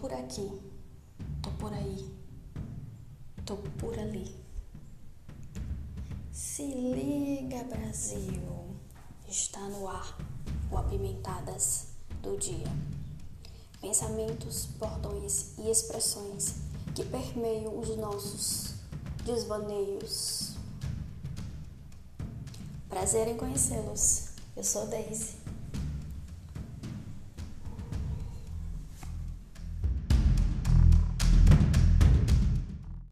por 0.00 0.12
aqui, 0.12 0.48
tô 1.42 1.50
por 1.58 1.72
aí, 1.72 2.08
tô 3.44 3.56
por 3.56 3.98
ali. 3.98 4.32
Se 6.30 6.62
liga, 6.62 7.64
Brasil, 7.64 8.40
está 9.28 9.60
no 9.60 9.88
ar 9.88 10.16
o 10.70 10.76
Apimentadas 10.76 11.88
do 12.22 12.36
Dia. 12.36 12.68
Pensamentos, 13.80 14.66
bordões 14.78 15.58
e 15.58 15.68
expressões 15.68 16.54
que 16.94 17.04
permeiam 17.04 17.76
os 17.78 17.96
nossos 17.96 18.74
desvaneios. 19.24 20.54
Prazer 22.88 23.26
em 23.28 23.36
conhecê-los. 23.36 24.28
Eu 24.56 24.64
sou 24.64 24.86
Daisy. 24.86 25.47